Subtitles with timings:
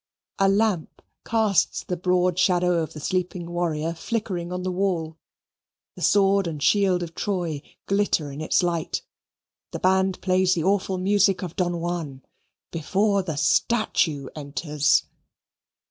[0.39, 5.19] A lamp casts the broad shadow of the sleeping warrior flickering on the wall
[5.95, 9.03] the sword and shield of Troy glitter in its light.
[9.69, 12.23] The band plays the awful music of Don Juan,
[12.71, 15.03] before the statue enters.